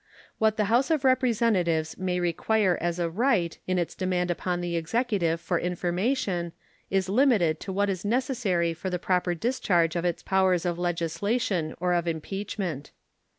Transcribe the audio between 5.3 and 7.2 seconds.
for information is